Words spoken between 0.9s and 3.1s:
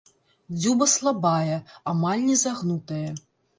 слабая, амаль не загнутая.